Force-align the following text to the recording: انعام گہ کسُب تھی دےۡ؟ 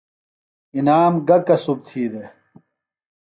انعام 0.77 1.13
گہ 1.27 1.37
کسُب 1.47 1.77
تھی 1.87 2.03
دےۡ؟ 2.11 2.29